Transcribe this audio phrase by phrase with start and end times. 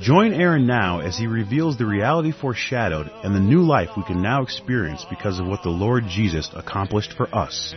[0.00, 4.20] Join Aaron now as he reveals the reality foreshadowed and the new life we can
[4.20, 7.74] now experience because of what the Lord Jesus accomplished for us.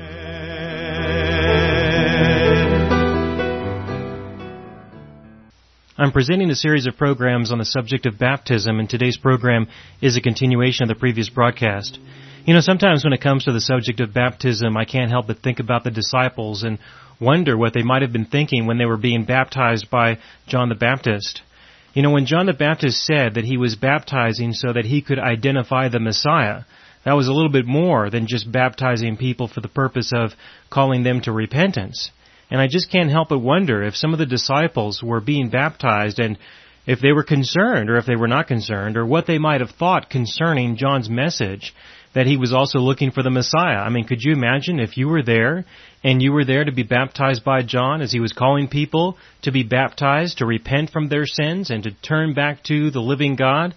[5.98, 9.68] I'm presenting a series of programs on the subject of baptism, and today's program
[10.02, 11.99] is a continuation of the previous broadcast.
[12.46, 15.40] You know, sometimes when it comes to the subject of baptism, I can't help but
[15.40, 16.80] think about the disciples and
[17.22, 20.76] wonder what they might have been thinking when they were being baptized by John the
[20.76, 21.44] Baptist.
[21.93, 25.20] You know, when John the Baptist said that he was baptizing so that he could
[25.20, 26.62] identify the Messiah,
[27.03, 30.31] that was a little bit more than just baptizing people for the purpose of
[30.70, 32.12] calling them to repentance.
[32.51, 36.20] And I just can't help but wonder if some of the disciples were being baptized
[36.20, 36.37] and
[36.85, 39.71] if they were concerned or if they were not concerned or what they might have
[39.71, 41.74] thought concerning John's message
[42.13, 43.77] that he was also looking for the Messiah.
[43.77, 45.65] I mean, could you imagine if you were there
[46.04, 49.52] and you were there to be baptized by John as he was calling people to
[49.52, 53.74] be baptized, to repent from their sins and to turn back to the living God?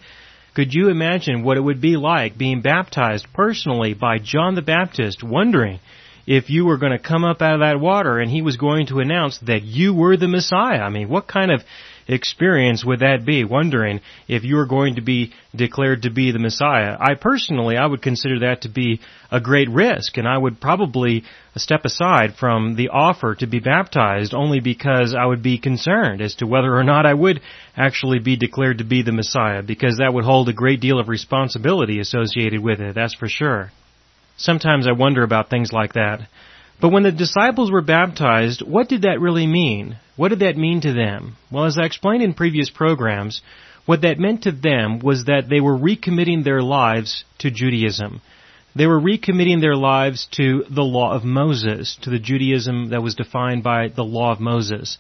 [0.54, 5.22] Could you imagine what it would be like being baptized personally by John the Baptist,
[5.22, 5.80] wondering
[6.26, 8.86] if you were going to come up out of that water and he was going
[8.86, 10.80] to announce that you were the Messiah.
[10.80, 11.62] I mean, what kind of
[12.08, 13.44] experience would that be?
[13.44, 16.96] Wondering if you were going to be declared to be the Messiah.
[16.98, 19.00] I personally, I would consider that to be
[19.30, 21.24] a great risk and I would probably
[21.56, 26.34] step aside from the offer to be baptized only because I would be concerned as
[26.36, 27.40] to whether or not I would
[27.76, 31.08] actually be declared to be the Messiah because that would hold a great deal of
[31.08, 33.70] responsibility associated with it, that's for sure.
[34.36, 36.28] Sometimes I wonder about things like that.
[36.82, 39.98] But when the disciples were baptized, what did that really mean?
[40.16, 41.36] What did that mean to them?
[41.48, 43.40] Well, as I explained in previous programs,
[43.86, 48.20] what that meant to them was that they were recommitting their lives to Judaism.
[48.74, 53.14] They were recommitting their lives to the law of Moses, to the Judaism that was
[53.14, 54.98] defined by the law of Moses.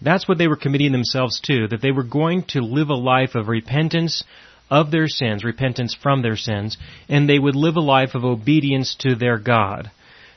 [0.00, 3.34] That's what they were committing themselves to, that they were going to live a life
[3.34, 4.24] of repentance,
[4.70, 8.96] of their sins, repentance from their sins, and they would live a life of obedience
[9.00, 9.90] to their God.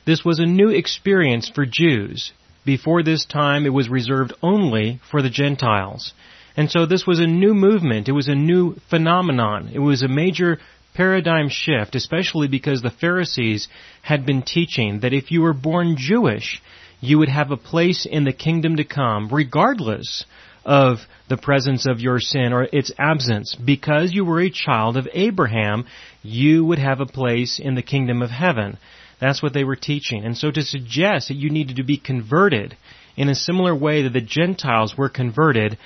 [0.06, 2.32] This was a new experience for Jews.
[2.64, 6.12] Before this time, it was reserved only for the Gentiles.
[6.56, 8.08] And so this was a new movement.
[8.08, 9.70] It was a new phenomenon.
[9.74, 10.58] It was a major
[10.94, 13.66] paradigm shift, especially because the Pharisees
[14.00, 16.62] had been teaching that if you were born Jewish,
[17.00, 20.24] you would have a place in the kingdom to come, regardless
[20.64, 23.56] of the presence of your sin or its absence.
[23.56, 25.84] Because you were a child of Abraham,
[26.22, 28.78] you would have a place in the kingdom of heaven.
[29.20, 30.24] That's what they were teaching.
[30.24, 32.76] And so to suggest that you needed to be converted
[33.16, 35.78] in a similar way that the Gentiles were converted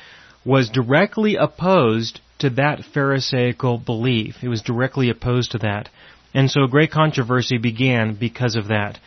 [0.45, 4.37] was directly opposed to that Pharisaical belief.
[4.43, 5.89] It was directly opposed to that.
[6.35, 8.99] And so a great controversy began because of that.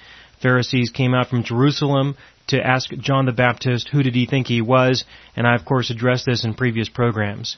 [0.41, 2.15] Pharisees came out from Jerusalem
[2.47, 5.89] to ask John the Baptist who did he think he was, and I of course
[5.89, 7.57] addressed this in previous programs.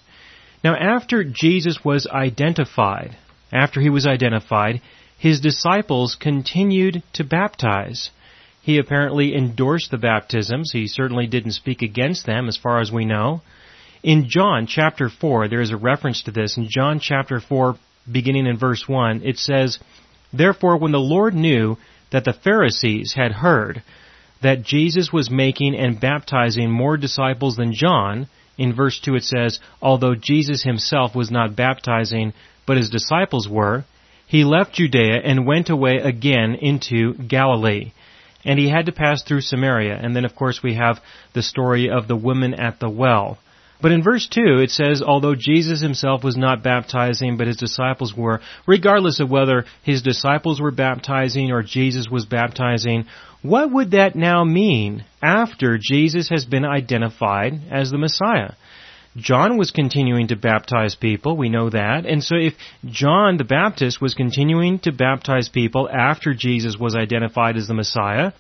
[0.64, 3.18] Now after Jesus was identified,
[3.52, 4.82] after he was identified,
[5.18, 8.10] his disciples continued to baptize.
[8.62, 10.72] He apparently endorsed the baptisms.
[10.72, 13.42] He certainly didn't speak against them as far as we know.
[14.04, 16.58] In John chapter 4, there is a reference to this.
[16.58, 17.76] In John chapter 4,
[18.12, 19.80] beginning in verse 1, it says,
[20.34, 21.78] Therefore when the Lord knew
[22.12, 23.82] that the Pharisees had heard
[24.42, 28.28] that Jesus was making and baptizing more disciples than John,
[28.58, 32.34] in verse 2 it says, although Jesus himself was not baptizing,
[32.68, 33.86] but his disciples were,
[34.28, 37.92] he left Judea and went away again into Galilee.
[38.44, 40.00] And he had to pass through Samaria.
[40.02, 41.00] And then of course we have
[41.34, 43.40] the story of the woman at the well.
[43.82, 48.16] But in verse 2, it says, although Jesus himself was not baptizing, but his disciples
[48.16, 53.06] were, regardless of whether his disciples were baptizing or Jesus was baptizing,
[53.42, 58.54] what would that now mean after Jesus has been identified as the Messiah?
[59.18, 62.06] John was continuing to baptize people, we know that.
[62.06, 62.54] And so if
[62.86, 68.34] John the Baptist was continuing to baptize people after Jesus was identified as the Messiah,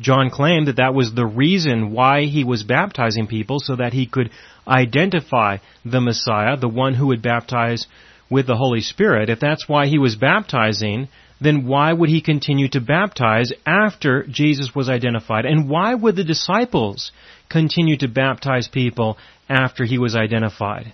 [0.00, 4.06] John claimed that that was the reason why he was baptizing people so that he
[4.06, 4.30] could
[4.68, 7.86] identify the Messiah, the one who would baptize
[8.30, 9.30] with the Holy Spirit.
[9.30, 11.08] If that's why he was baptizing,
[11.40, 15.44] then why would he continue to baptize after Jesus was identified?
[15.44, 17.12] And why would the disciples
[17.52, 19.18] continue to baptize people
[19.48, 20.92] after he was identified?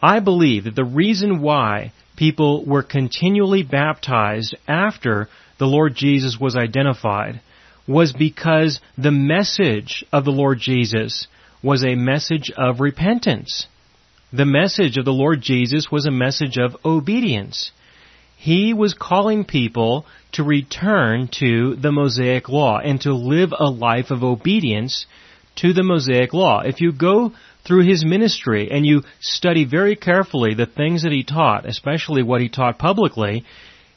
[0.00, 5.28] I believe that the reason why people were continually baptized after
[5.58, 7.40] the Lord Jesus was identified
[7.86, 11.26] was because the message of the Lord Jesus
[11.62, 13.66] was a message of repentance.
[14.32, 17.72] The message of the Lord Jesus was a message of obedience.
[18.36, 24.10] He was calling people to return to the Mosaic Law and to live a life
[24.10, 25.06] of obedience
[25.58, 26.60] to the Mosaic Law.
[26.60, 27.32] If you go
[27.64, 32.40] through his ministry and you study very carefully the things that he taught, especially what
[32.40, 33.44] he taught publicly,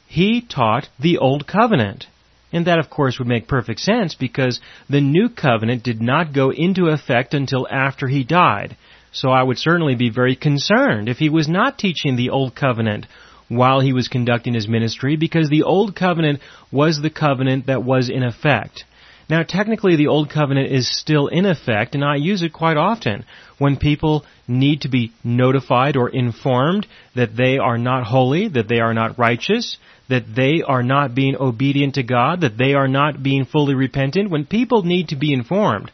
[0.06, 2.06] he taught the Old Covenant.
[2.52, 4.60] And that, of course, would make perfect sense because
[4.90, 8.76] the New Covenant did not go into effect until after he died.
[9.12, 13.06] So I would certainly be very concerned if he was not teaching the Old Covenant
[13.48, 18.08] while he was conducting his ministry because the Old Covenant was the covenant that was
[18.08, 18.84] in effect.
[19.30, 23.24] Now, technically, the Old Covenant is still in effect, and I use it quite often
[23.58, 28.80] when people need to be notified or informed that they are not holy, that they
[28.80, 29.78] are not righteous,
[30.08, 34.30] that they are not being obedient to God, that they are not being fully repentant.
[34.30, 35.90] When people need to be informed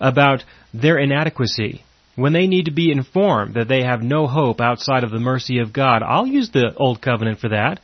[0.00, 1.84] about their inadequacy,
[2.16, 5.58] when they need to be informed that they have no hope outside of the mercy
[5.58, 7.80] of God, I'll use the Old Covenant for that.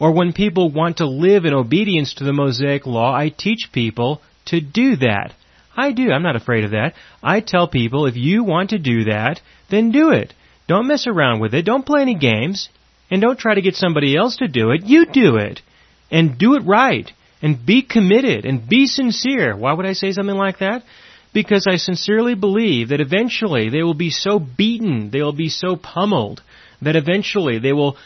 [0.00, 4.20] Or when people want to live in obedience to the Mosaic Law, I teach people
[4.48, 5.34] to do that.
[5.76, 6.10] I do.
[6.10, 6.94] I'm not afraid of that.
[7.22, 9.40] I tell people if you want to do that,
[9.70, 10.34] then do it.
[10.66, 11.64] Don't mess around with it.
[11.64, 12.68] Don't play any games.
[13.10, 14.84] And don't try to get somebody else to do it.
[14.84, 15.62] You do it.
[16.10, 17.10] And do it right.
[17.40, 18.44] And be committed.
[18.44, 19.56] And be sincere.
[19.56, 20.82] Why would I say something like that?
[21.32, 25.76] Because I sincerely believe that eventually they will be so beaten, they will be so
[25.76, 26.42] pummeled,
[26.82, 27.96] that eventually they will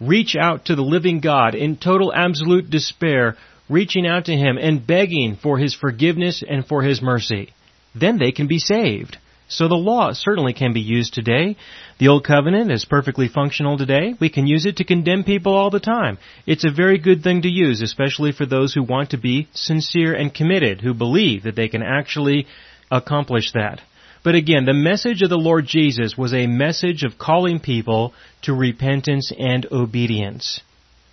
[0.00, 3.36] reach out to the living God in total absolute despair
[3.68, 7.52] reaching out to Him and begging for His forgiveness and for His mercy.
[7.94, 9.18] Then they can be saved.
[9.48, 11.56] So the law certainly can be used today.
[11.98, 14.14] The Old Covenant is perfectly functional today.
[14.18, 16.16] We can use it to condemn people all the time.
[16.46, 20.14] It's a very good thing to use, especially for those who want to be sincere
[20.14, 22.46] and committed, who believe that they can actually
[22.90, 23.82] accomplish that.
[24.24, 28.54] But again, the message of the Lord Jesus was a message of calling people to
[28.54, 30.60] repentance and obedience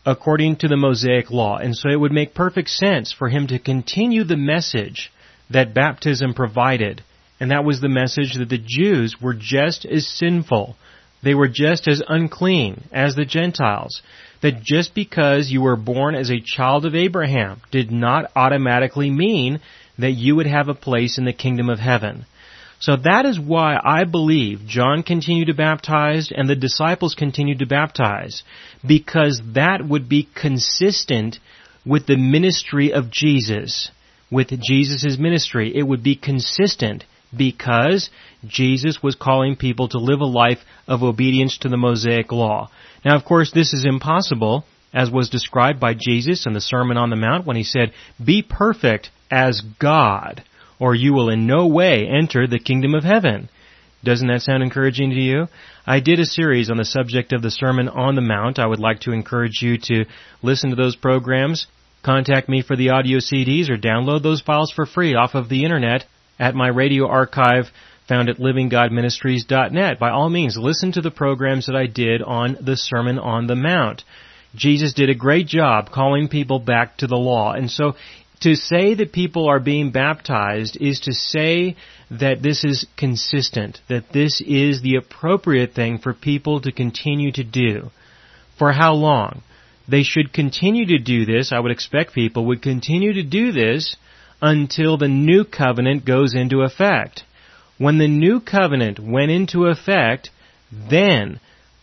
[0.10, 1.58] according to the Mosaic law.
[1.58, 5.12] And so it would make perfect sense for him to continue the message
[5.52, 7.04] that baptism provided.
[7.40, 10.76] And that was the message that the Jews were just as sinful.
[11.22, 14.02] They were just as unclean as the Gentiles.
[14.42, 19.60] That just because you were born as a child of Abraham did not automatically mean
[20.00, 22.26] that you would have a place in the kingdom of heaven.
[22.80, 27.66] So that is why I believe John continued to baptize and the disciples continued to
[27.66, 28.44] baptize,
[28.88, 31.40] because that would be consistent
[31.86, 33.92] with the ministry of Jesus,
[34.32, 35.76] with Jesus' ministry.
[35.76, 37.04] It would be consistent
[37.36, 38.10] because
[38.48, 42.70] Jesus was calling people to live a life of obedience to the Mosaic law.
[43.04, 47.10] Now, of course, this is impossible, as was described by Jesus in the Sermon on
[47.10, 47.92] the Mount when he said,
[48.24, 50.44] Be perfect as God
[50.80, 53.50] or you will in no way enter the kingdom of heaven.
[54.04, 55.48] Doesn't that sound encouraging to you?
[55.86, 58.58] I did a series on the subject of the Sermon on the Mount.
[58.58, 60.06] I would like to encourage you to
[60.42, 61.68] listen to those programs.
[62.02, 65.66] Contact me for the audio CDs or download those files for free off of the
[65.66, 66.06] internet
[66.40, 67.66] at my radio archive
[68.08, 70.00] found at livinggodministries.net.
[70.00, 73.56] By all means, listen to the programs that I did on the Sermon on the
[73.56, 74.04] Mount.
[74.56, 77.54] Jesus did a great job calling people back to the law.
[77.54, 77.96] And so
[78.42, 81.76] to say that people are being baptized is to say
[82.10, 87.44] that this is consistent, that this is the appropriate thing for people to continue to
[87.44, 87.90] do.
[88.58, 89.42] For how long?
[89.88, 93.96] They should continue to do this, I would expect people would continue to do this
[94.42, 97.24] until the new covenant goes into effect.
[97.78, 100.30] When the new covenant went into effect,
[100.72, 101.40] then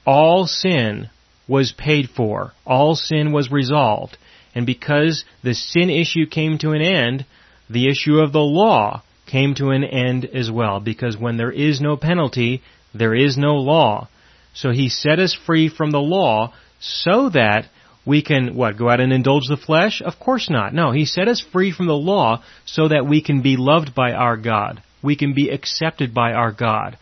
[0.07, 1.11] all sin
[1.49, 2.53] was paid for.
[2.65, 4.17] All sin was resolved.
[4.57, 7.27] And because the sin issue came to an end,
[7.69, 10.81] the issue of the law came to an end as well.
[10.81, 12.63] Because when there is no penalty,
[12.95, 14.09] there is no law.
[14.55, 17.67] So he set us free from the law so that
[18.07, 20.01] we can, what, go out and indulge the flesh?
[20.01, 20.73] Of course not.
[20.73, 24.13] No, he set us free from the law so that we can be loved by
[24.13, 24.83] our God.
[25.03, 26.97] We can be accepted by our God.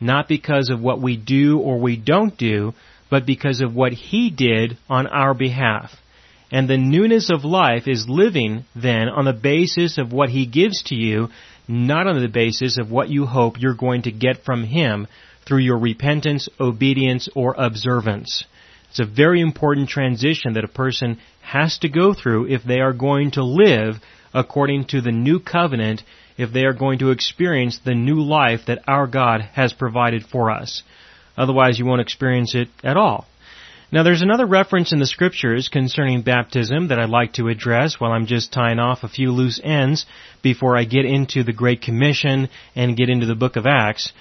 [0.00, 2.72] Not because of what we do or we don't do,
[3.10, 5.90] but because of what he did on our behalf.
[6.50, 10.82] And the newness of life is living then on the basis of what He gives
[10.84, 11.28] to you,
[11.68, 15.06] not on the basis of what you hope you're going to get from Him
[15.46, 18.44] through your repentance, obedience, or observance.
[18.90, 22.92] It's a very important transition that a person has to go through if they are
[22.92, 23.96] going to live
[24.34, 26.02] according to the new covenant,
[26.36, 30.50] if they are going to experience the new life that our God has provided for
[30.50, 30.82] us.
[31.36, 33.26] Otherwise, you won't experience it at all.
[33.92, 38.12] Now there's another reference in the scriptures concerning baptism that I'd like to address while
[38.12, 40.06] I'm just tying off a few loose ends
[40.42, 44.12] before I get into the Great Commission and get into the book of Acts.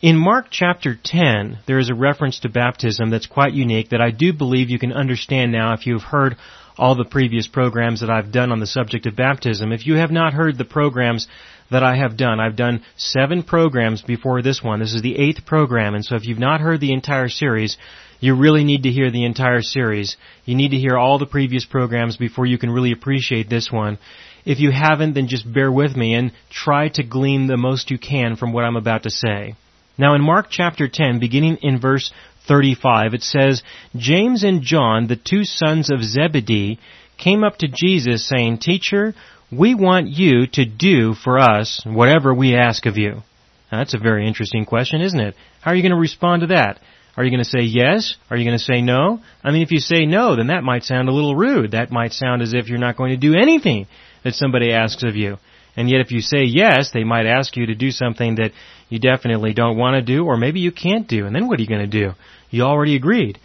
[0.00, 4.10] In Mark chapter 10, there is a reference to baptism that's quite unique that I
[4.10, 6.36] do believe you can understand now if you've heard
[6.80, 9.70] all the previous programs that I've done on the subject of baptism.
[9.70, 11.28] If you have not heard the programs
[11.70, 14.80] that I have done, I've done seven programs before this one.
[14.80, 17.76] This is the eighth program, and so if you've not heard the entire series,
[18.18, 20.16] you really need to hear the entire series.
[20.46, 23.98] You need to hear all the previous programs before you can really appreciate this one.
[24.46, 27.98] If you haven't, then just bear with me and try to glean the most you
[27.98, 29.54] can from what I'm about to say.
[29.98, 32.10] Now in Mark chapter 10, beginning in verse
[32.50, 33.62] 35, it says,
[33.96, 36.80] James and John, the two sons of Zebedee,
[37.16, 39.14] came up to Jesus saying, Teacher,
[39.52, 43.22] we want you to do for us whatever we ask of you.
[43.70, 45.36] Now, that's a very interesting question, isn't it?
[45.60, 46.80] How are you going to respond to that?
[47.16, 48.16] Are you going to say yes?
[48.30, 49.20] Are you going to say no?
[49.44, 51.72] I mean, if you say no, then that might sound a little rude.
[51.72, 53.86] That might sound as if you're not going to do anything
[54.24, 55.38] that somebody asks of you.
[55.76, 58.52] And yet if you say yes, they might ask you to do something that
[58.90, 61.24] you definitely don't want to do, or maybe you can't do.
[61.24, 62.12] And then what are you going to do?
[62.50, 63.38] You already agreed.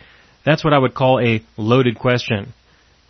[0.45, 2.53] That's what I would call a loaded question.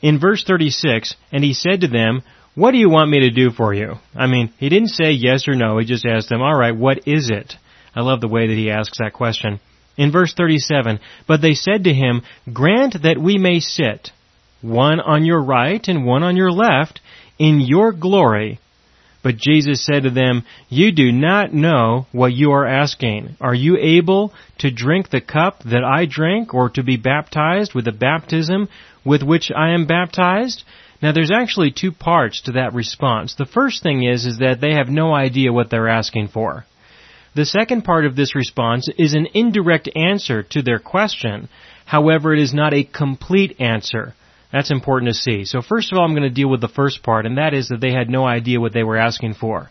[0.02, 2.22] In verse 36, and he said to them,
[2.54, 3.96] what do you want me to do for you?
[4.16, 7.30] I mean, he didn't say yes or no, he just asked them, alright, what is
[7.30, 7.56] it?
[7.96, 9.60] I love the way that he asks that question.
[9.98, 14.12] In verse 37, but they said to him, grant that we may sit,
[14.62, 17.00] one on your right and one on your left,
[17.40, 18.60] in your glory
[19.26, 23.36] but Jesus said to them, You do not know what you are asking.
[23.42, 27.86] Are you able to drink the cup that I drink, or to be baptized with
[27.86, 28.70] the baptism
[29.04, 30.64] with which I am baptized?
[31.02, 33.34] Now there's actually two parts to that response.
[33.34, 36.64] The first thing is, is that they have no idea what they're asking for.
[37.34, 41.50] The second part of this response is an indirect answer to their question.
[41.86, 44.14] However, it is not a complete answer.
[44.56, 45.44] That's important to see.
[45.44, 47.68] So first of all, I'm going to deal with the first part, and that is
[47.68, 49.70] that they had no idea what they were asking for.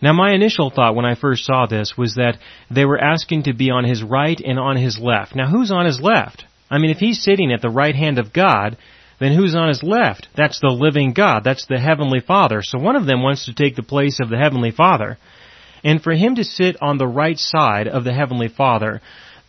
[0.00, 2.38] Now my initial thought when I first saw this was that
[2.70, 5.36] they were asking to be on his right and on his left.
[5.36, 6.46] Now who's on his left?
[6.70, 8.78] I mean, if he's sitting at the right hand of God,
[9.20, 10.28] then who's on his left?
[10.34, 11.44] That's the living God.
[11.44, 12.62] That's the Heavenly Father.
[12.62, 15.18] So one of them wants to take the place of the Heavenly Father.
[15.84, 19.02] And for him to sit on the right side of the Heavenly Father,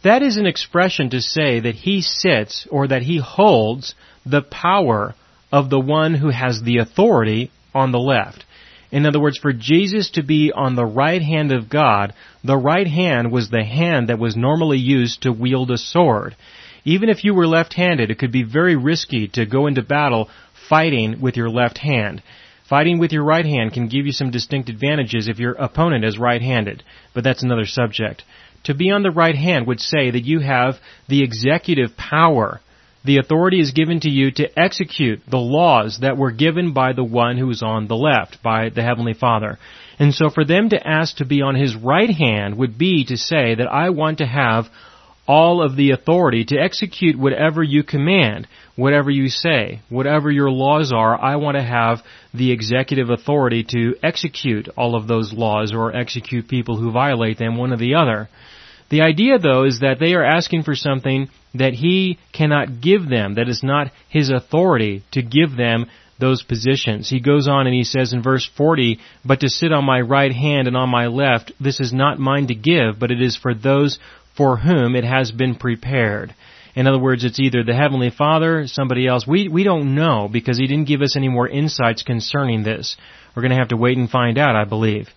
[0.03, 5.15] that is an expression to say that he sits or that he holds the power
[5.51, 8.45] of the one who has the authority on the left.
[8.91, 12.13] In other words, for Jesus to be on the right hand of God,
[12.43, 16.35] the right hand was the hand that was normally used to wield a sword.
[16.85, 20.29] Even if you were left-handed, it could be very risky to go into battle
[20.69, 22.21] fighting with your left hand.
[22.69, 26.17] Fighting with your right hand can give you some distinct advantages if your opponent is
[26.17, 28.23] right-handed, but that's another subject.
[28.65, 30.75] To be on the right hand would say that you have
[31.07, 32.59] the executive power
[33.07, 37.05] the authority is given to you to execute the laws that were given by the
[37.05, 39.57] one who is on the left, by the Heavenly Father.
[39.97, 43.15] And so for them to ask to be on His right hand would be to
[43.15, 44.65] say that I want to have
[45.25, 48.45] all of the authority to execute whatever you command,
[48.77, 52.03] whatever you say, whatever your laws are, I want to have
[52.33, 57.57] the executive authority to execute all of those laws or execute people who violate them,
[57.57, 58.29] one or the other.
[58.89, 63.35] The idea though is that they are asking for something that he cannot give them,
[63.35, 65.87] that is not his authority to give them
[66.19, 67.09] those positions.
[67.09, 70.31] He goes on and he says in verse 40, But to sit on my right
[70.31, 73.53] hand and on my left, this is not mine to give, but it is for
[73.53, 73.99] those
[74.35, 76.33] for whom it has been prepared.
[76.77, 79.25] In other words, it's either the Heavenly Father, somebody else.
[79.25, 82.97] We, we don't know because He didn't give us any more insights concerning this.
[83.35, 85.07] We're going to have to wait and find out, I believe.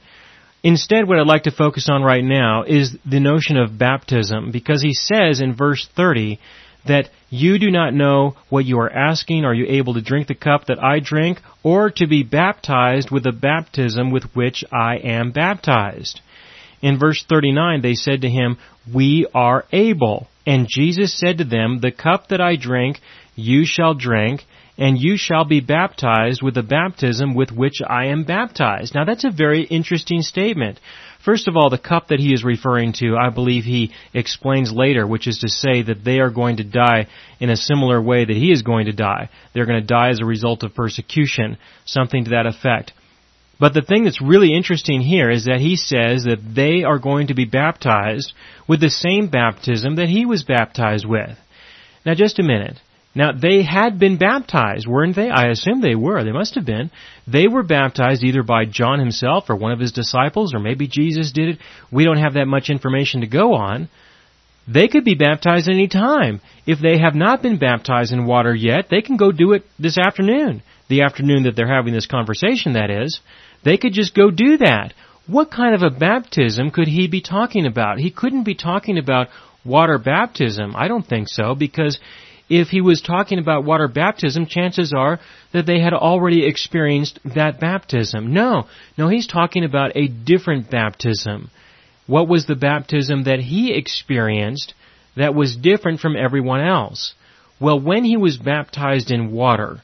[0.63, 4.81] Instead, what I'd like to focus on right now is the notion of baptism, because
[4.81, 6.41] he says in verse 30
[6.87, 9.45] that you do not know what you are asking.
[9.45, 13.25] Are you able to drink the cup that I drink, or to be baptized with
[13.25, 16.23] the baptism with which I am baptized?
[16.83, 18.59] In verse 39, they said to him,
[18.93, 20.29] We are able.
[20.47, 22.99] And Jesus said to them, The cup that I drink,
[23.37, 24.45] you shall drink,
[24.79, 28.95] and you shall be baptized with the baptism with which I am baptized.
[28.95, 30.81] Now that's a very interesting statement.
[31.23, 35.07] First of all, the cup that he is referring to, I believe he explains later,
[35.07, 37.09] which is to say that they are going to die
[37.39, 39.29] in a similar way that he is going to die.
[39.53, 42.95] They're going to die as a result of persecution, something to that effect.
[43.61, 47.27] But the thing that's really interesting here is that he says that they are going
[47.27, 48.33] to be baptized
[48.67, 51.37] with the same baptism that he was baptized with.
[52.07, 52.81] Now just a minute.
[53.13, 55.31] Now, they had been baptized, weren't they?
[55.31, 56.23] I assume they were.
[56.23, 56.93] They must have been.
[57.27, 61.33] They were baptized either by John himself or one of his disciples, or maybe Jesus
[61.33, 61.59] did it.
[61.91, 63.89] We don't have that much information to go on.
[64.69, 66.41] they could be baptized any time.
[66.67, 69.99] If they have not been baptized in water yet, they can go do it this
[69.99, 70.63] afternoon.
[70.89, 73.21] The afternoon that they're having this conversation, that is.
[73.63, 74.95] They could just go do that.
[75.27, 77.99] What kind of a baptism could he be talking about?
[77.99, 79.29] He couldn't be talking about
[79.65, 80.75] water baptism.
[80.77, 81.99] I don't think so, because
[82.49, 85.21] if he was talking about water baptism, chances are
[85.53, 88.33] that they had already experienced that baptism.
[88.33, 88.67] No,
[88.99, 91.51] no, he's talking about a different baptism.
[92.07, 94.75] What was the baptism that he experienced
[95.17, 97.15] that was different from everyone else?
[97.61, 99.83] Well, when he was baptized in water,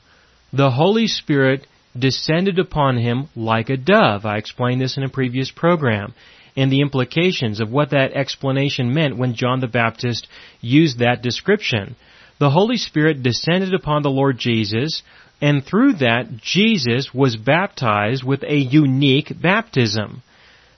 [0.53, 1.67] the Holy Spirit
[1.99, 4.25] descended upon him like a dove.
[4.25, 6.15] I explained this in a previous program
[6.57, 10.27] and the implications of what that explanation meant when John the Baptist
[10.61, 11.97] used that description
[12.39, 15.03] the Holy Spirit descended upon the Lord Jesus,
[15.41, 20.23] and through that, Jesus was baptized with a unique baptism.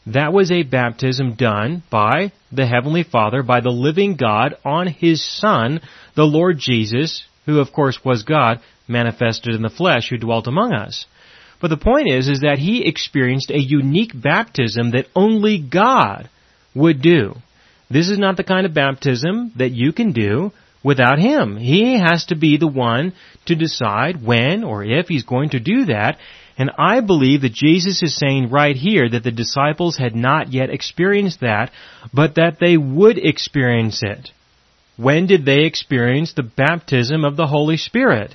[0.06, 5.22] That was a baptism done by the Heavenly Father, by the living God on His
[5.22, 5.80] Son,
[6.14, 10.72] the Lord Jesus, who of course was God, manifested in the flesh, who dwelt among
[10.72, 11.06] us.
[11.60, 16.28] But the point is, is that He experienced a unique baptism that only God
[16.74, 17.34] would do.
[17.90, 20.52] This is not the kind of baptism that you can do
[20.82, 21.56] without him.
[21.56, 23.12] He has to be the one
[23.46, 26.18] to decide when or if he's going to do that.
[26.56, 30.70] And I believe that Jesus is saying right here that the disciples had not yet
[30.70, 31.70] experienced that,
[32.12, 34.30] but that they would experience it.
[34.96, 38.34] When did they experience the baptism of the Holy Spirit?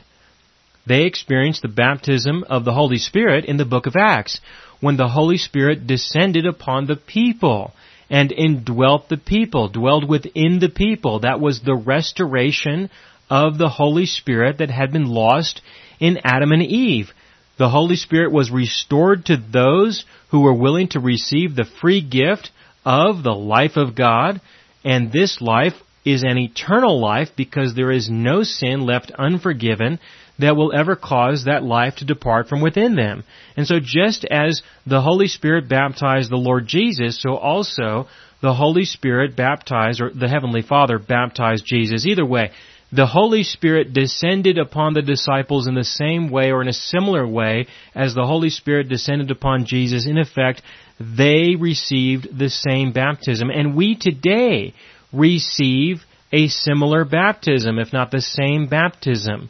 [0.86, 4.42] They experienced the baptism of the Holy Spirit in the book of Acts,
[4.82, 7.74] when the Holy Spirit descended upon the people
[8.10, 11.20] and indwelt the people, dwelled within the people.
[11.20, 12.90] That was the restoration
[13.30, 15.62] of the Holy Spirit that had been lost
[16.00, 17.12] in Adam and Eve.
[17.58, 22.52] The Holy Spirit was restored to those who were willing to receive the free gift
[22.86, 24.42] of the life of God,
[24.84, 25.74] and this life
[26.04, 30.00] is an eternal life because there is no sin left unforgiven
[30.40, 33.24] that will ever cause that life to depart from within them.
[33.56, 38.08] And so just as the Holy Spirit baptized the Lord Jesus, so also
[38.42, 42.06] the Holy Spirit baptized, or the Heavenly Father baptized Jesus.
[42.06, 42.52] Either way,
[42.92, 47.28] the Holy Spirit descended upon the disciples in the same way or in a similar
[47.28, 50.06] way as the Holy Spirit descended upon Jesus.
[50.06, 50.62] In effect,
[51.00, 53.50] they received the same baptism.
[53.50, 54.76] And we today
[55.12, 59.50] receive a similar baptism, if not the same baptism.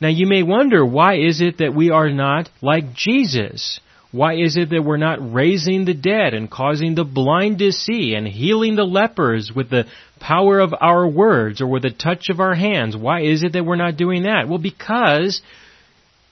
[0.00, 3.80] Now you may wonder, why is it that we are not like Jesus?
[4.10, 8.14] Why is it that we're not raising the dead and causing the blind to see
[8.14, 9.84] and healing the lepers with the
[10.18, 12.96] power of our words or with the touch of our hands?
[12.96, 14.48] Why is it that we're not doing that?
[14.48, 15.42] Well, because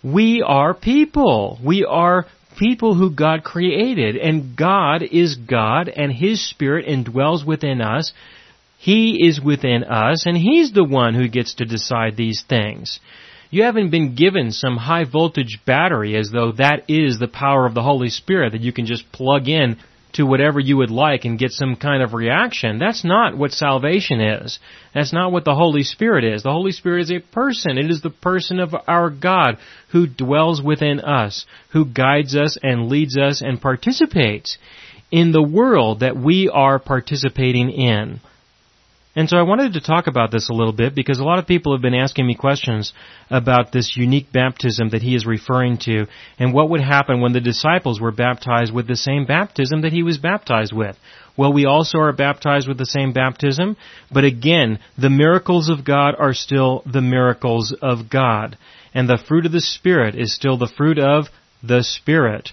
[0.03, 1.59] we are people.
[1.63, 2.27] We are
[2.59, 8.13] people who God created and God is God and His Spirit indwells within us.
[8.79, 13.01] He is within us and He's the one who gets to decide these things.
[13.51, 17.75] You haven't been given some high voltage battery as though that is the power of
[17.75, 19.77] the Holy Spirit that you can just plug in
[20.17, 22.79] to whatever you would like and get some kind of reaction.
[22.79, 24.59] That's not what salvation is.
[24.95, 26.43] That's not what the Holy Spirit is.
[26.43, 27.77] The Holy Spirit is a person.
[27.77, 29.59] It is the person of our God
[29.93, 34.57] who dwells within us, who guides us and leads us and participates
[35.11, 38.21] in the world that we are participating in.
[39.17, 41.47] And so I wanted to talk about this a little bit because a lot of
[41.47, 42.93] people have been asking me questions
[43.31, 46.05] about this unique baptism that he is referring to
[46.39, 50.03] and what would happen when the disciples were baptized with the same baptism that he
[50.03, 50.99] was baptized with.
[51.35, 53.79] Well, we also are baptized with the same baptism,
[54.13, 58.59] but again, the miracles of God are still the miracles of God.
[58.93, 61.29] And the fruit of the Spirit is still the fruit of
[61.63, 62.53] the Spirit.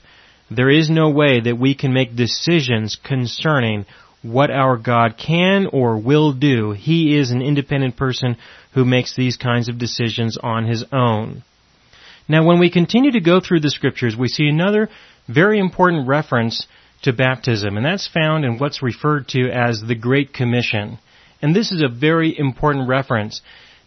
[0.50, 3.86] There is no way that we can make decisions concerning
[4.24, 6.72] what our God can or will do.
[6.72, 8.38] He is an independent person
[8.74, 11.44] who makes these kinds of decisions on his own.
[12.28, 14.90] Now when we continue to go through the scriptures, we see another
[15.28, 16.66] very important reference
[17.04, 20.98] to baptism, and that's found in what's referred to as the Great Commission.
[21.42, 23.42] And this is a very important reference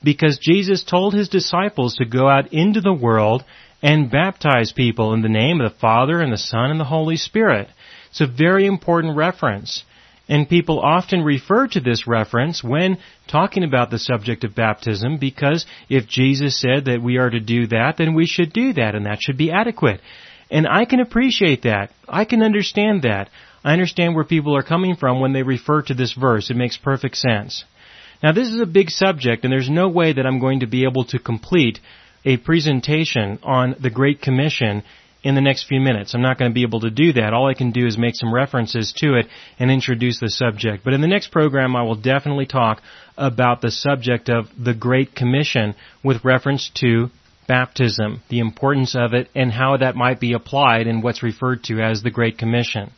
[0.05, 3.43] because Jesus told his disciples to go out into the world
[3.83, 7.17] and baptize people in the name of the Father and the Son and the Holy
[7.17, 7.69] Spirit.
[8.11, 9.85] It's a very important reference.
[10.29, 15.67] And people often refer to this reference when talking about the subject of baptism because
[15.89, 19.07] if Jesus said that we are to do that, then we should do that and
[19.07, 20.01] that should be adequate.
[20.51, 21.91] And I can appreciate that.
[22.09, 23.31] I can understand that.
[23.65, 26.51] I understand where people are coming from when they refer to this verse.
[26.51, 27.65] It makes perfect sense.
[28.23, 30.85] Now this is a big subject and there's no way that I'm going to be
[30.85, 31.79] able to complete
[32.25, 34.83] a presentation on the Great Commission
[35.27, 36.15] in the next few minutes.
[36.15, 37.35] I'm not going to be able to do that.
[37.35, 39.27] All I can do is make some references to it
[39.59, 40.85] and introduce the subject.
[40.85, 42.81] But in the next program, I will definitely talk
[43.19, 47.11] about the subject of the Great Commission with reference to
[47.49, 51.81] baptism, the importance of it, and how that might be applied in what's referred to
[51.81, 52.93] as the Great Commission.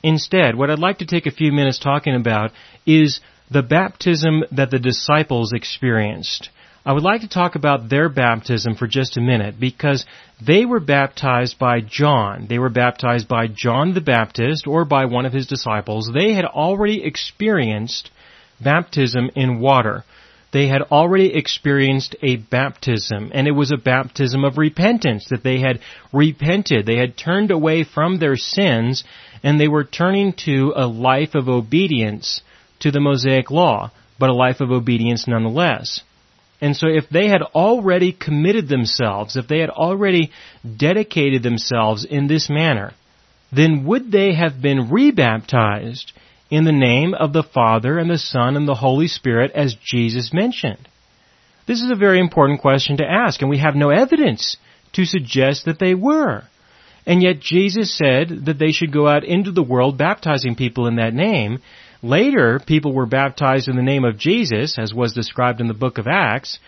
[0.00, 2.52] Instead, what I'd like to take a few minutes talking about
[2.86, 6.50] is the baptism that the disciples experienced.
[6.88, 10.06] I would like to talk about their baptism for just a minute because
[10.40, 12.46] they were baptized by John.
[12.48, 16.10] They were baptized by John the Baptist or by one of his disciples.
[16.10, 18.10] They had already experienced
[18.58, 20.06] baptism in water.
[20.50, 25.60] They had already experienced a baptism, and it was a baptism of repentance, that they
[25.60, 26.86] had repented.
[26.86, 29.04] They had turned away from their sins,
[29.42, 32.40] and they were turning to a life of obedience
[32.80, 36.00] to the Mosaic Law, but a life of obedience nonetheless.
[36.60, 40.32] And so if they had already committed themselves, if they had already
[40.76, 42.92] dedicated themselves in this manner,
[43.52, 46.12] then would they have been rebaptized
[46.50, 50.32] in the name of the Father and the Son and the Holy Spirit as Jesus
[50.32, 50.88] mentioned?
[51.66, 54.56] This is a very important question to ask, and we have no evidence
[54.94, 56.44] to suggest that they were.
[57.06, 60.96] And yet Jesus said that they should go out into the world baptizing people in
[60.96, 61.60] that name,
[62.02, 65.98] Later, people were baptized in the name of Jesus, as was described in the book
[65.98, 66.58] of Acts.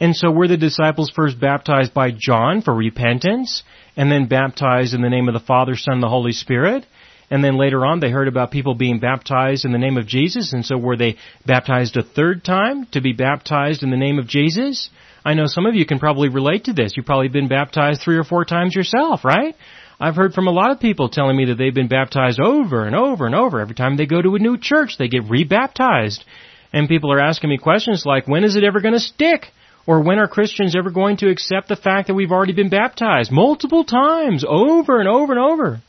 [0.00, 3.62] And so were the disciples first baptized by John for repentance,
[3.96, 6.86] and then baptized in the name of the Father, Son, and the Holy Spirit.
[7.30, 10.52] And then later on they heard about people being baptized in the name of Jesus,
[10.52, 14.26] and so were they baptized a third time to be baptized in the name of
[14.26, 14.90] Jesus?
[15.24, 16.94] I know some of you can probably relate to this.
[16.96, 19.54] You've probably been baptized three or four times yourself, right?
[20.02, 22.96] I've heard from a lot of people telling me that they've been baptized over and
[22.96, 23.60] over and over.
[23.60, 26.24] Every time they go to a new church, they get rebaptized.
[26.72, 29.48] And people are asking me questions like, when is it ever going to stick?
[29.86, 33.30] Or when are Christians ever going to accept the fact that we've already been baptized
[33.30, 35.82] multiple times, over and over and over?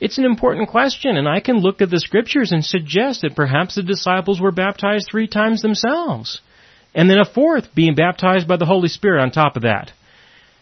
[0.00, 3.74] It's an important question, and I can look at the scriptures and suggest that perhaps
[3.74, 6.40] the disciples were baptized three times themselves.
[6.94, 9.92] And then a fourth being baptized by the Holy Spirit on top of that.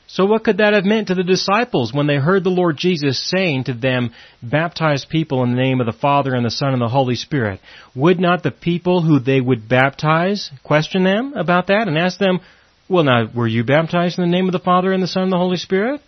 [0.08, 3.18] So what could that have meant to the disciples when they heard the Lord Jesus
[3.28, 6.80] saying to them, baptize people in the name of the Father and the Son and
[6.80, 7.60] the Holy Spirit?
[7.94, 12.40] Would not the people who they would baptize question them about that and ask them,
[12.88, 15.32] well now, were you baptized in the name of the Father and the Son and
[15.32, 16.00] the Holy Spirit?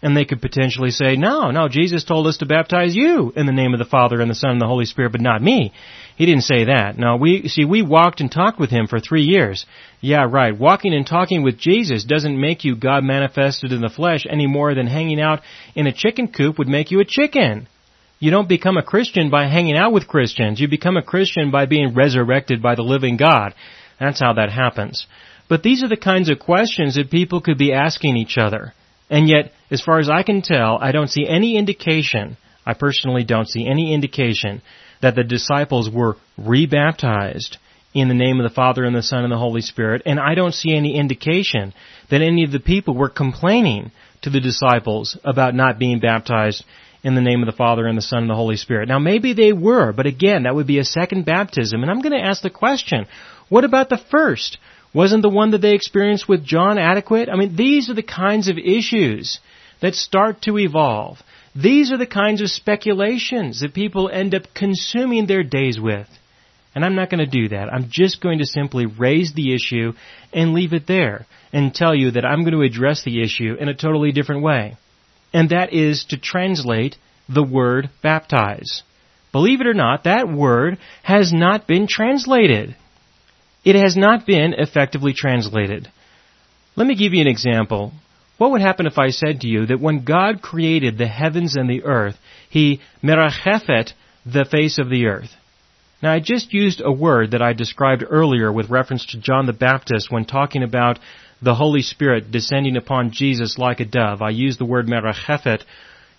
[0.00, 3.52] And they could potentially say, no, no, Jesus told us to baptize you in the
[3.52, 5.72] name of the Father and the Son and the Holy Spirit, but not me.
[6.16, 6.96] He didn't say that.
[6.96, 9.66] No, we, see, we walked and talked with him for three years.
[10.00, 10.56] Yeah, right.
[10.56, 14.72] Walking and talking with Jesus doesn't make you God manifested in the flesh any more
[14.74, 15.40] than hanging out
[15.74, 17.66] in a chicken coop would make you a chicken.
[18.20, 20.60] You don't become a Christian by hanging out with Christians.
[20.60, 23.54] You become a Christian by being resurrected by the living God.
[23.98, 25.06] That's how that happens.
[25.48, 28.74] But these are the kinds of questions that people could be asking each other.
[29.10, 33.24] And yet, as far as I can tell, I don't see any indication, I personally
[33.24, 34.62] don't see any indication
[35.00, 37.56] that the disciples were rebaptized
[37.94, 40.34] in the name of the Father and the Son and the Holy Spirit, and I
[40.34, 41.72] don't see any indication
[42.10, 43.90] that any of the people were complaining
[44.22, 46.64] to the disciples about not being baptized
[47.02, 48.88] in the name of the Father and the Son and the Holy Spirit.
[48.88, 52.18] Now maybe they were, but again, that would be a second baptism, and I'm going
[52.18, 53.06] to ask the question,
[53.48, 54.58] what about the first?
[54.94, 57.28] Wasn't the one that they experienced with John adequate?
[57.28, 59.38] I mean, these are the kinds of issues
[59.80, 61.18] that start to evolve.
[61.54, 66.08] These are the kinds of speculations that people end up consuming their days with.
[66.74, 67.72] And I'm not going to do that.
[67.72, 69.92] I'm just going to simply raise the issue
[70.32, 73.68] and leave it there and tell you that I'm going to address the issue in
[73.68, 74.76] a totally different way.
[75.32, 76.96] And that is to translate
[77.28, 78.82] the word baptize.
[79.32, 82.76] Believe it or not, that word has not been translated.
[83.68, 85.88] It has not been effectively translated.
[86.74, 87.92] Let me give you an example.
[88.38, 91.68] What would happen if I said to you that when God created the heavens and
[91.68, 92.16] the earth,
[92.48, 93.92] He merachefet
[94.24, 95.28] the face of the earth?
[96.02, 99.52] Now I just used a word that I described earlier with reference to John the
[99.52, 100.98] Baptist when talking about
[101.42, 104.22] the Holy Spirit descending upon Jesus like a dove.
[104.22, 105.62] I used the word merachefet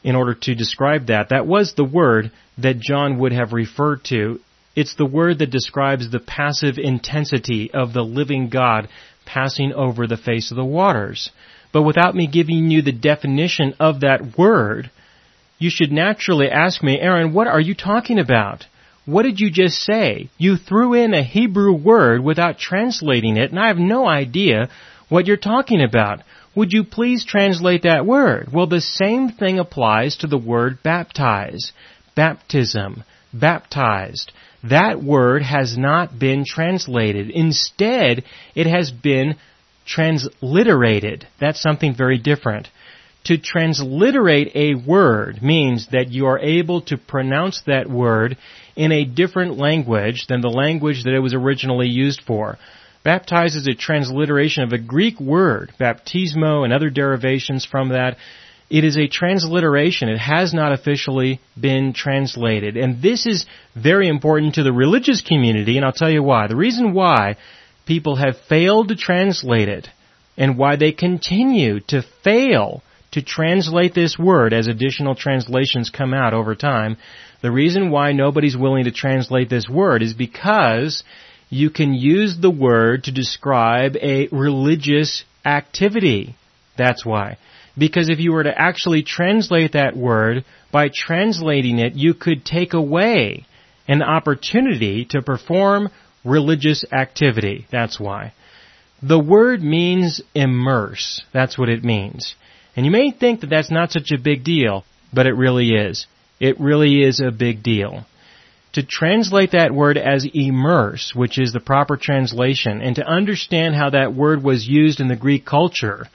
[0.04, 1.30] in order to describe that.
[1.30, 4.40] That was the word that John would have referred to.
[4.80, 8.88] It's the word that describes the passive intensity of the living God
[9.26, 11.32] passing over the face of the waters.
[11.74, 14.90] But without me giving you the definition of that word,
[15.58, 18.68] you should naturally ask me, Aaron, what are you talking about?
[19.06, 20.30] What did you just say?
[20.38, 24.70] You threw in a Hebrew word without translating it, and I have no idea
[25.10, 26.22] what you're talking about.
[26.56, 28.54] Would you please translate that word?
[28.54, 31.74] Well, the same thing applies to the word baptize,
[32.16, 34.32] baptism, baptized.
[34.64, 37.30] That word has not been translated.
[37.30, 38.24] Instead,
[38.56, 39.36] it has been
[39.86, 41.28] transliterated.
[41.40, 42.68] That's something very different.
[43.26, 48.38] To transliterate a word means that you are able to pronounce that word
[48.76, 52.58] in a different language than the language that it was originally used for.
[53.04, 58.18] Baptize is a transliteration of a Greek word, baptismo and other derivations from that.
[58.70, 60.10] It is a transliteration.
[60.10, 62.78] It has not officially been translated.
[62.78, 66.48] And this is very important to the religious community, and I'll tell you why.
[66.48, 67.38] The reason why
[67.88, 69.88] people have failed to translate it,
[70.38, 76.34] and why they continue to fail to translate this word as additional translations come out
[76.34, 76.98] over time,
[77.42, 81.04] the reason why nobody's willing to translate this word is because
[81.50, 86.36] you can use the word to describe a religious activity.
[86.78, 87.38] That's why.
[87.80, 92.74] Because if you were to actually translate that word, by translating it, you could take
[92.74, 93.46] away
[93.88, 95.90] an opportunity to perform
[96.24, 97.66] religious activity.
[97.72, 98.34] That's why.
[99.02, 101.24] The word means immerse.
[101.34, 102.36] That's what it means.
[102.76, 106.06] And you may think that that's not such a big deal, but it really is.
[106.40, 108.06] It really is a big deal
[108.74, 113.90] to translate that word as immerse, which is the proper translation, and to understand how
[113.90, 116.06] that word was used in the Greek culture,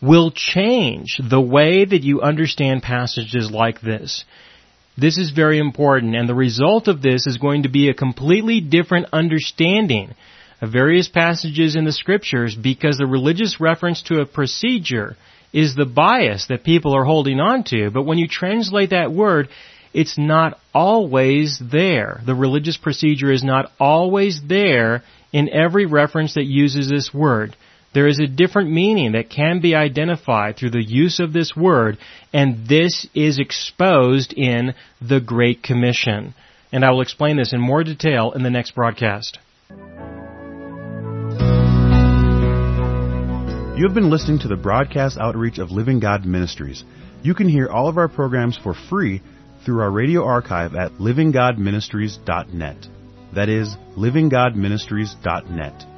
[0.00, 4.24] will change the way that you understand passages like this.
[4.96, 8.60] This is very important, and the result of this is going to be a completely
[8.60, 10.14] different understanding
[10.60, 15.16] of various passages in the scriptures because the religious reference to a procedure
[15.52, 17.90] is the bias that people are holding on to.
[17.90, 19.48] But when you translate that word,
[19.94, 22.20] it's not always there.
[22.26, 27.56] The religious procedure is not always there in every reference that uses this word.
[27.94, 31.96] There is a different meaning that can be identified through the use of this word,
[32.32, 36.34] and this is exposed in the Great Commission.
[36.70, 39.38] And I will explain this in more detail in the next broadcast.
[43.78, 46.84] You have been listening to the broadcast outreach of Living God Ministries.
[47.22, 49.22] You can hear all of our programs for free
[49.64, 52.86] through our radio archive at livinggodministries.net.
[53.34, 55.97] That is, livinggodministries.net.